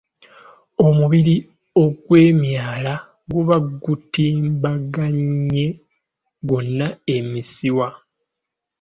[0.85, 1.35] Omubiri
[1.83, 2.93] ogwemyala
[3.31, 5.67] guba gutimbaganye
[6.47, 7.87] gwonna emisiwa.